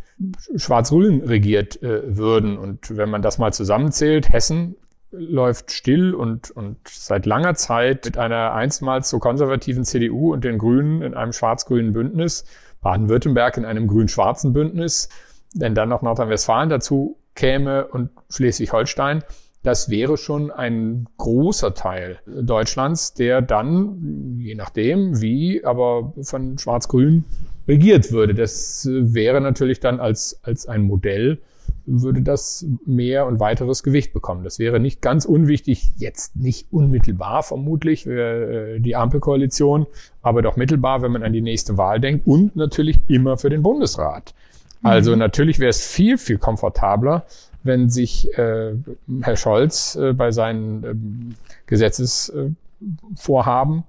[0.54, 2.56] schwarz-grün regiert äh, würden.
[2.56, 4.76] Und wenn man das mal zusammenzählt, Hessen
[5.10, 10.58] läuft still und, und seit langer Zeit mit einer einstmals so konservativen CDU und den
[10.58, 12.44] Grünen in einem schwarz-grünen Bündnis,
[12.82, 15.08] Baden-Württemberg in einem grün-schwarzen Bündnis,
[15.54, 19.22] wenn dann noch Nordrhein-Westfalen dazu käme und Schleswig-Holstein,
[19.62, 27.24] das wäre schon ein großer Teil Deutschlands, der dann, je nachdem wie, aber von Schwarz-Grün
[27.66, 28.34] regiert würde.
[28.34, 31.40] Das wäre natürlich dann als, als ein Modell,
[31.88, 34.44] würde das mehr und weiteres Gewicht bekommen.
[34.44, 39.86] Das wäre nicht ganz unwichtig, jetzt nicht unmittelbar vermutlich für äh, die Ampelkoalition,
[40.22, 43.62] aber doch mittelbar, wenn man an die nächste Wahl denkt und natürlich immer für den
[43.62, 44.34] Bundesrat.
[44.82, 45.18] Also mhm.
[45.18, 47.26] natürlich wäre es viel, viel komfortabler,
[47.62, 48.74] wenn sich äh,
[49.22, 51.34] Herr Scholz äh, bei seinen ähm,
[51.66, 53.82] Gesetzesvorhaben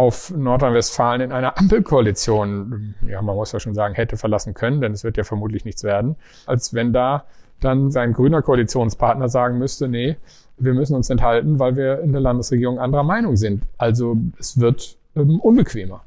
[0.00, 4.92] auf Nordrhein-Westfalen in einer Ampelkoalition, ja, man muss ja schon sagen, hätte verlassen können, denn
[4.92, 7.24] es wird ja vermutlich nichts werden, als wenn da
[7.60, 10.16] dann sein grüner Koalitionspartner sagen müsste, nee,
[10.56, 13.64] wir müssen uns enthalten, weil wir in der Landesregierung anderer Meinung sind.
[13.76, 16.02] Also es wird ähm, unbequemer.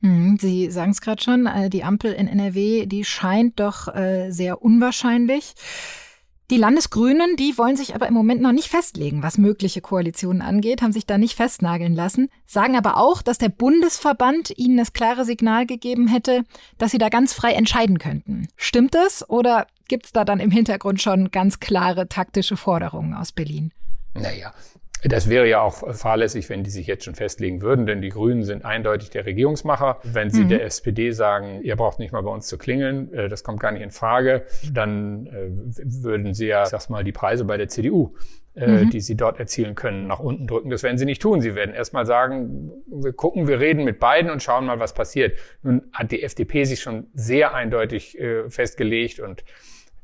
[0.00, 4.30] Hm, Sie sagen es gerade schon, äh, die Ampel in NRW, die scheint doch äh,
[4.30, 5.54] sehr unwahrscheinlich.
[6.50, 10.82] Die Landesgrünen, die wollen sich aber im Moment noch nicht festlegen, was mögliche Koalitionen angeht,
[10.82, 15.24] haben sich da nicht festnageln lassen, sagen aber auch, dass der Bundesverband ihnen das klare
[15.24, 16.44] Signal gegeben hätte,
[16.76, 18.48] dass sie da ganz frei entscheiden könnten.
[18.56, 23.72] Stimmt das oder gibt's da dann im Hintergrund schon ganz klare taktische Forderungen aus Berlin?
[24.12, 24.52] Naja,
[25.04, 28.42] das wäre ja auch fahrlässig, wenn die sich jetzt schon festlegen würden, denn die Grünen
[28.42, 29.98] sind eindeutig der Regierungsmacher.
[30.02, 30.48] Wenn sie mhm.
[30.48, 33.72] der SPD sagen, ihr braucht nicht mal bei uns zu klingeln, äh, das kommt gar
[33.72, 35.50] nicht in Frage, dann äh,
[35.84, 38.14] würden sie ja, sag mal, die Preise bei der CDU
[38.56, 38.90] äh, mhm.
[38.90, 40.70] die sie dort erzielen können, nach unten drücken.
[40.70, 41.40] Das werden sie nicht tun.
[41.40, 45.36] Sie werden erstmal sagen, wir gucken, wir reden mit beiden und schauen mal, was passiert.
[45.62, 48.16] Nun hat die FDP sich schon sehr eindeutig
[48.48, 49.42] festgelegt und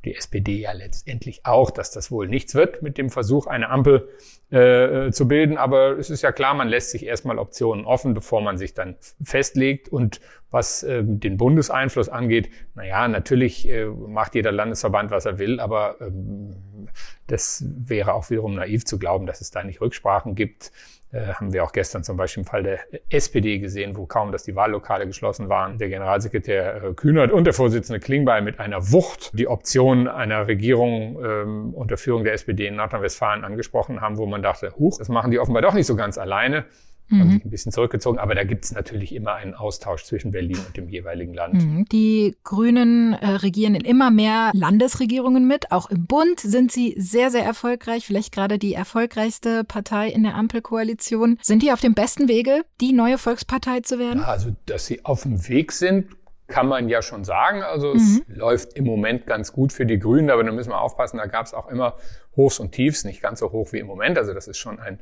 [0.05, 4.09] die SPD ja letztendlich auch, dass das wohl nichts wird mit dem Versuch, eine Ampel
[4.51, 5.59] äh, zu bilden.
[5.59, 8.97] Aber es ist ja klar, man lässt sich erstmal Optionen offen, bevor man sich dann
[9.23, 9.89] festlegt.
[9.89, 15.61] Und was äh, den Bundeseinfluss angeht, naja, natürlich äh, macht jeder Landesverband, was er will,
[15.61, 16.89] aber ähm,
[17.27, 20.73] das wäre auch wiederum naiv zu glauben, dass es da nicht Rücksprachen gibt.
[21.13, 24.45] Äh, haben wir auch gestern zum Beispiel im Fall der SPD gesehen, wo kaum, dass
[24.45, 29.37] die Wahllokale geschlossen waren, der Generalsekretär äh, Kühnert und der Vorsitzende Klingbeil mit einer Wucht
[29.37, 34.41] die Option einer Regierung ähm, unter Führung der SPD in Nordrhein-Westfalen angesprochen haben, wo man
[34.43, 36.65] dachte, huch, das machen die offenbar doch nicht so ganz alleine
[37.11, 37.21] mhm.
[37.21, 38.19] haben sich ein bisschen zurückgezogen.
[38.19, 41.55] Aber da gibt es natürlich immer einen Austausch zwischen Berlin und dem jeweiligen Land.
[41.55, 41.85] Mhm.
[41.93, 45.73] Die Grünen äh, regieren in immer mehr Landesregierungen mit.
[45.73, 48.07] Auch im Bund sind sie sehr, sehr erfolgreich.
[48.07, 51.39] Vielleicht gerade die erfolgreichste Partei in der Ampelkoalition.
[51.43, 54.21] Sind die auf dem besten Wege, die neue Volkspartei zu werden?
[54.21, 56.07] Ja, also, dass sie auf dem Weg sind,
[56.51, 57.63] kann man ja schon sagen.
[57.63, 58.23] Also mhm.
[58.29, 61.27] es läuft im Moment ganz gut für die Grünen, aber da müssen wir aufpassen, da
[61.27, 61.97] gab es auch immer
[62.37, 64.19] Hochs und Tiefs, nicht ganz so hoch wie im Moment.
[64.19, 65.01] Also das ist schon ein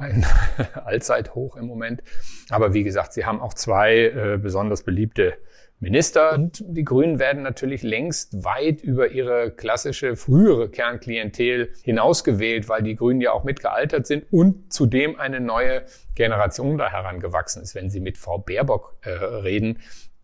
[0.00, 0.26] ein
[0.84, 2.02] Allzeithoch im Moment.
[2.48, 5.34] Aber wie gesagt, sie haben auch zwei äh, besonders beliebte
[5.82, 12.82] Minister und die Grünen werden natürlich längst weit über ihre klassische frühere Kernklientel hinausgewählt, weil
[12.82, 15.84] die Grünen ja auch mitgealtert sind und zudem eine neue
[16.14, 17.74] Generation da herangewachsen ist.
[17.74, 19.78] Wenn Sie mit Frau Baerbock äh, reden,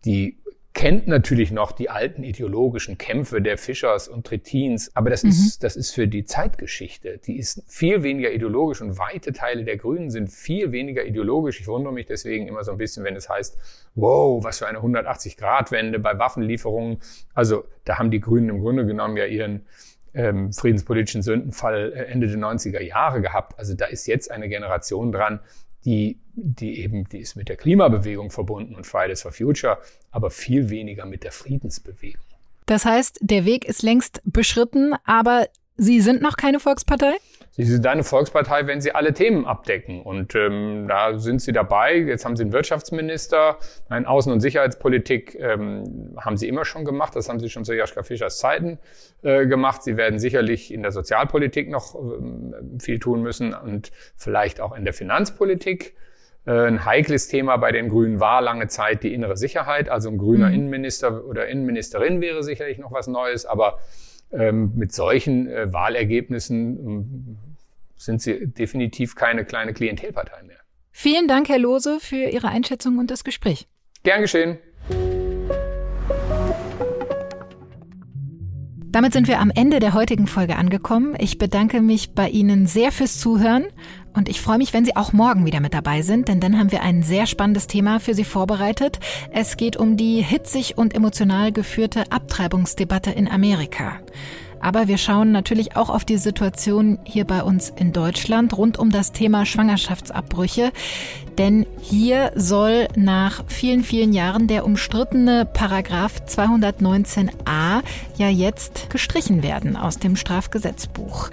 [0.05, 0.37] die
[0.77, 5.31] kennt natürlich noch die alten ideologischen Kämpfe der Fischers und Tritins, aber das mhm.
[5.31, 7.17] ist, das ist für die Zeitgeschichte.
[7.17, 11.59] Die ist viel weniger ideologisch und weite Teile der Grünen sind viel weniger ideologisch.
[11.59, 13.57] Ich wundere mich deswegen immer so ein bisschen, wenn es heißt,
[13.95, 16.99] wow, was für eine 180-Grad-Wende bei Waffenlieferungen.
[17.33, 19.65] Also da haben die Grünen im Grunde genommen ja ihren
[20.13, 23.57] ähm, friedenspolitischen Sündenfall äh, Ende der 90er Jahre gehabt.
[23.57, 25.39] Also da ist jetzt eine Generation dran,
[25.87, 29.77] die, die eben, die ist mit der Klimabewegung verbunden und Fridays for Future,
[30.11, 32.21] aber viel weniger mit der Friedensbewegung.
[32.65, 35.47] Das heißt, der Weg ist längst beschritten, aber
[35.77, 37.13] Sie sind noch keine Volkspartei?
[37.57, 40.03] Sie sind eine Volkspartei, wenn Sie alle Themen abdecken.
[40.03, 41.95] Und ähm, da sind Sie dabei.
[41.97, 43.57] Jetzt haben Sie einen Wirtschaftsminister.
[43.89, 47.15] Nein, Außen- und Sicherheitspolitik ähm, haben Sie immer schon gemacht.
[47.15, 48.77] Das haben Sie schon zu Joschka Fischers Zeiten
[49.23, 49.81] äh, gemacht.
[49.81, 54.83] Sie werden sicherlich in der Sozialpolitik noch ähm, viel tun müssen und vielleicht auch in
[54.85, 55.95] der Finanzpolitik.
[56.45, 59.89] Äh, ein heikles Thema bei den Grünen war lange Zeit die innere Sicherheit.
[59.89, 60.53] Also ein grüner mhm.
[60.53, 63.47] Innenminister oder Innenministerin wäre sicherlich noch was Neues.
[63.47, 63.79] Aber
[64.31, 67.37] ähm, mit solchen äh, Wahlergebnissen ähm,
[67.97, 70.59] sind sie definitiv keine kleine Klientelpartei mehr.
[70.91, 73.67] Vielen Dank, Herr Lose, für Ihre Einschätzung und das Gespräch.
[74.03, 74.57] Gern geschehen.
[78.89, 81.15] Damit sind wir am Ende der heutigen Folge angekommen.
[81.19, 83.67] Ich bedanke mich bei Ihnen sehr fürs Zuhören
[84.15, 86.71] und ich freue mich, wenn Sie auch morgen wieder mit dabei sind, denn dann haben
[86.71, 88.99] wir ein sehr spannendes Thema für Sie vorbereitet.
[89.31, 93.99] Es geht um die hitzig und emotional geführte Abtreibungsdebatte in Amerika.
[94.61, 98.89] Aber wir schauen natürlich auch auf die Situation hier bei uns in Deutschland rund um
[98.89, 100.71] das Thema Schwangerschaftsabbrüche.
[101.37, 107.83] Denn hier soll nach vielen, vielen Jahren der umstrittene Paragraph 219a
[108.17, 111.29] ja jetzt gestrichen werden aus dem Strafgesetzbuch.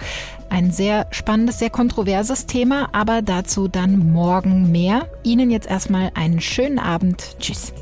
[0.49, 5.07] Ein sehr spannendes, sehr kontroverses Thema, aber dazu dann morgen mehr.
[5.23, 7.37] Ihnen jetzt erstmal einen schönen Abend.
[7.39, 7.73] Tschüss.